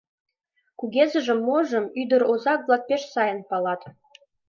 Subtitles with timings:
[0.79, 3.81] Кузежым-можым ӱдыр-озак-влак пеш сайын палат.